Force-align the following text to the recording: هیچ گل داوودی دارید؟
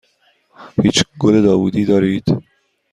هیچ 0.83 0.97
گل 1.19 1.35
داوودی 1.43 1.85
دارید؟ 1.85 2.25